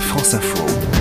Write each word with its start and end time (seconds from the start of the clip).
France 0.00 0.34
Info. 0.34 0.95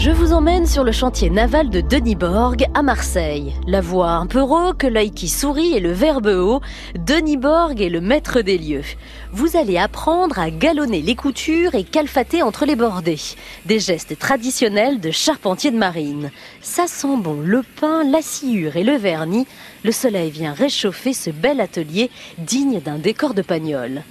Je 0.00 0.12
vous 0.12 0.32
emmène 0.32 0.64
sur 0.64 0.84
le 0.84 0.92
chantier 0.92 1.28
naval 1.28 1.70
de 1.70 1.80
Denis-Borg 1.80 2.66
à 2.72 2.82
Marseille. 2.82 3.52
La 3.66 3.80
voix 3.80 4.12
un 4.12 4.26
peu 4.26 4.40
rauque, 4.40 4.84
l'œil 4.84 5.10
qui 5.10 5.26
sourit 5.26 5.72
et 5.72 5.80
le 5.80 5.90
verbe 5.90 6.28
haut, 6.28 6.60
Denis 6.94 7.36
Borg 7.36 7.80
est 7.80 7.88
le 7.88 8.00
maître 8.00 8.40
des 8.40 8.58
lieux. 8.58 8.84
Vous 9.32 9.56
allez 9.56 9.76
apprendre 9.76 10.38
à 10.38 10.52
galonner 10.52 11.02
les 11.02 11.16
coutures 11.16 11.74
et 11.74 11.82
calfater 11.82 12.44
entre 12.44 12.64
les 12.64 12.76
bordées. 12.76 13.18
Des 13.66 13.80
gestes 13.80 14.16
traditionnels 14.16 15.00
de 15.00 15.10
charpentier 15.10 15.72
de 15.72 15.78
marine. 15.78 16.30
Ça 16.62 16.86
sent 16.86 17.16
bon 17.16 17.40
le 17.40 17.64
pain, 17.80 18.04
la 18.04 18.22
sciure 18.22 18.76
et 18.76 18.84
le 18.84 18.96
vernis. 18.96 19.48
Le 19.82 19.90
soleil 19.90 20.30
vient 20.30 20.52
réchauffer 20.52 21.12
ce 21.12 21.30
bel 21.30 21.60
atelier 21.60 22.08
digne 22.38 22.80
d'un 22.80 22.98
décor 22.98 23.34
de 23.34 23.42
pagnol. 23.42 24.04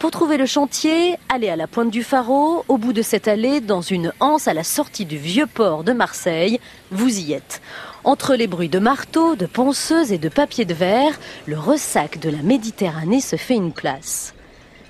Pour 0.00 0.10
trouver 0.10 0.38
le 0.38 0.46
chantier, 0.46 1.16
allez 1.28 1.50
à 1.50 1.56
la 1.56 1.66
pointe 1.66 1.90
du 1.90 2.02
Pharaon, 2.02 2.64
au 2.68 2.78
bout 2.78 2.94
de 2.94 3.02
cette 3.02 3.28
allée, 3.28 3.60
dans 3.60 3.82
une 3.82 4.14
anse 4.18 4.48
à 4.48 4.54
la 4.54 4.64
sortie 4.64 5.04
du 5.04 5.18
vieux 5.18 5.46
port 5.46 5.84
de 5.84 5.92
Marseille. 5.92 6.58
Vous 6.90 7.18
y 7.18 7.34
êtes. 7.34 7.60
Entre 8.02 8.34
les 8.34 8.46
bruits 8.46 8.70
de 8.70 8.78
marteaux, 8.78 9.36
de 9.36 9.44
ponceuses 9.44 10.10
et 10.10 10.16
de 10.16 10.30
papier 10.30 10.64
de 10.64 10.72
verre, 10.72 11.20
le 11.44 11.58
ressac 11.58 12.18
de 12.18 12.30
la 12.30 12.38
Méditerranée 12.38 13.20
se 13.20 13.36
fait 13.36 13.56
une 13.56 13.74
place. 13.74 14.32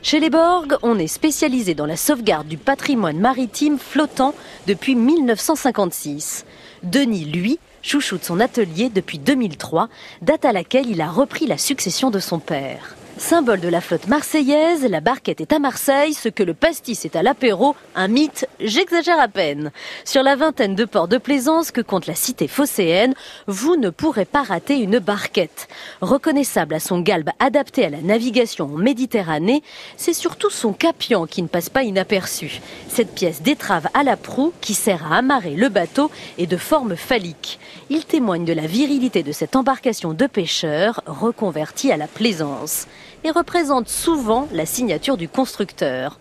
Chez 0.00 0.20
les 0.20 0.30
Borg, 0.30 0.76
on 0.82 0.96
est 0.96 1.08
spécialisé 1.08 1.74
dans 1.74 1.86
la 1.86 1.96
sauvegarde 1.96 2.46
du 2.46 2.56
patrimoine 2.56 3.18
maritime 3.18 3.80
flottant 3.80 4.32
depuis 4.68 4.94
1956. 4.94 6.46
Denis, 6.84 7.24
lui, 7.24 7.58
chouchoute 7.82 8.22
son 8.22 8.38
atelier 8.38 8.90
depuis 8.90 9.18
2003, 9.18 9.88
date 10.22 10.44
à 10.44 10.52
laquelle 10.52 10.88
il 10.88 11.00
a 11.00 11.10
repris 11.10 11.48
la 11.48 11.58
succession 11.58 12.12
de 12.12 12.20
son 12.20 12.38
père. 12.38 12.94
Symbole 13.20 13.60
de 13.60 13.68
la 13.68 13.82
flotte 13.82 14.08
marseillaise, 14.08 14.84
la 14.88 15.00
barquette 15.00 15.42
est 15.42 15.52
à 15.52 15.58
Marseille, 15.58 16.14
ce 16.14 16.30
que 16.30 16.42
le 16.42 16.54
pastis 16.54 17.04
est 17.04 17.14
à 17.14 17.22
l'apéro, 17.22 17.76
un 17.94 18.08
mythe, 18.08 18.48
j'exagère 18.60 19.20
à 19.20 19.28
peine. 19.28 19.72
Sur 20.06 20.22
la 20.22 20.36
vingtaine 20.36 20.74
de 20.74 20.86
ports 20.86 21.06
de 21.06 21.18
plaisance 21.18 21.70
que 21.70 21.82
compte 21.82 22.06
la 22.06 22.14
cité 22.14 22.48
phocéenne, 22.48 23.14
vous 23.46 23.76
ne 23.76 23.90
pourrez 23.90 24.24
pas 24.24 24.42
rater 24.42 24.78
une 24.78 24.98
barquette. 25.00 25.68
Reconnaissable 26.00 26.74
à 26.74 26.80
son 26.80 27.00
galbe 27.00 27.28
adapté 27.38 27.84
à 27.84 27.90
la 27.90 28.00
navigation 28.00 28.64
en 28.64 28.78
Méditerranée, 28.78 29.62
c'est 29.98 30.14
surtout 30.14 30.50
son 30.50 30.72
capian 30.72 31.26
qui 31.26 31.42
ne 31.42 31.48
passe 31.48 31.68
pas 31.68 31.84
inaperçu. 31.84 32.62
Cette 32.88 33.14
pièce 33.14 33.42
d'étrave 33.42 33.86
à 33.92 34.02
la 34.02 34.16
proue 34.16 34.54
qui 34.62 34.72
sert 34.72 35.12
à 35.12 35.18
amarrer 35.18 35.56
le 35.56 35.68
bateau 35.68 36.10
est 36.38 36.46
de 36.46 36.56
forme 36.56 36.96
phallique. 36.96 37.60
Il 37.90 38.06
témoigne 38.06 38.46
de 38.46 38.54
la 38.54 38.66
virilité 38.66 39.22
de 39.22 39.32
cette 39.32 39.56
embarcation 39.56 40.14
de 40.14 40.26
pêcheurs 40.26 41.02
reconvertie 41.06 41.92
à 41.92 41.98
la 41.98 42.08
plaisance 42.08 42.86
et 43.24 43.30
représente 43.30 43.88
souvent 43.88 44.48
la 44.52 44.66
signature 44.66 45.16
du 45.16 45.28
constructeur. 45.28 46.18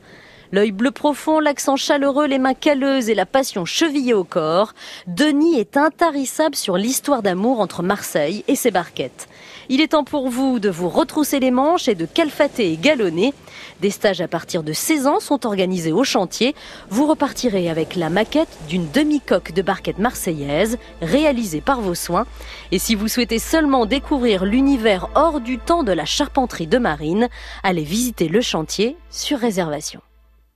L'œil 0.52 0.72
bleu 0.72 0.90
profond, 0.90 1.40
l'accent 1.40 1.76
chaleureux, 1.76 2.26
les 2.26 2.40
mains 2.40 2.56
calleuses 2.56 3.10
et 3.10 3.14
la 3.14 3.28
passion 3.28 3.66
chevillée 3.66 4.16
au 4.16 4.24
corps, 4.24 4.74
Denis 5.06 5.60
est 5.60 5.78
intarissable 5.78 6.56
sur 6.56 6.76
l'histoire 6.76 7.22
d'amour 7.22 7.60
entre 7.60 7.84
Marseille 7.84 8.44
et 8.48 8.56
ses 8.56 8.72
barquettes. 8.72 9.30
Il 9.70 9.80
est 9.80 9.90
temps 9.90 10.04
pour 10.04 10.30
vous 10.30 10.58
de 10.58 10.70
vous 10.70 10.90
retrousser 10.90 11.40
les 11.40 11.52
manches 11.52 11.88
et 11.88 11.94
de 11.94 12.08
calfater 12.08 12.74
et 12.74 12.78
galonner. 12.78 13.36
Des 13.82 13.92
stages 13.92 14.22
à 14.22 14.28
partir 14.28 14.64
de 14.64 14.74
16 14.74 15.06
ans 15.06 15.20
sont 15.20 15.46
organisés 15.46 15.92
au 15.92 16.04
chantier. 16.04 16.56
Vous 16.90 17.06
repartirez 17.06 17.70
avec 17.70 17.96
la 17.96 18.10
maquette 18.10 18.58
d'une 18.68 18.90
demi-coque 18.90 19.52
de 19.52 19.62
barquette 19.62 20.00
marseillaise 20.00 20.80
réalisée 21.04 21.62
par 21.62 21.80
vos 21.80 21.94
soins. 21.94 22.26
Et 22.72 22.80
si 22.80 22.96
vous 22.96 23.08
souhaitez 23.08 23.38
seulement 23.38 23.86
découvrir 23.86 24.46
l'univers 24.46 25.10
hors 25.14 25.42
du 25.42 25.60
temps 25.60 25.84
de 25.84 25.92
la 25.92 26.06
charpenterie 26.06 26.66
de 26.66 26.80
marine, 26.80 27.30
allez 27.62 27.84
visiter 27.84 28.28
le 28.28 28.42
chantier 28.42 28.98
sur 29.12 29.38
réservation. 29.38 30.02